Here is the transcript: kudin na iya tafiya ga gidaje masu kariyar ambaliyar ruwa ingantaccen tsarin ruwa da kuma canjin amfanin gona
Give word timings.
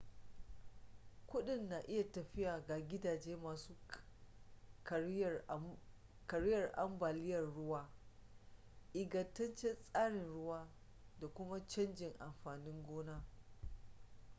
kudin 1.29 1.69
na 1.69 1.79
iya 1.87 2.11
tafiya 2.11 2.65
ga 2.67 2.79
gidaje 2.79 3.35
masu 3.35 3.73
kariyar 6.27 6.71
ambaliyar 6.75 7.43
ruwa 7.55 7.89
ingantaccen 8.93 9.77
tsarin 9.83 10.25
ruwa 10.27 10.67
da 11.19 11.27
kuma 11.27 11.67
canjin 11.67 12.13
amfanin 12.19 12.83
gona 12.83 13.23